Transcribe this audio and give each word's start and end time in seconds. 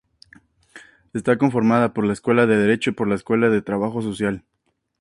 Está 1.13 1.37
conformada 1.37 1.93
por 1.93 2.03
la 2.07 2.13
Escuela 2.13 2.47
de 2.47 2.57
Derecho 2.57 2.89
y 2.89 2.93
por 2.93 3.07
la 3.07 3.13
Escuela 3.13 3.49
de 3.51 3.61
Trabajo 3.61 4.01
Social. 4.01 4.43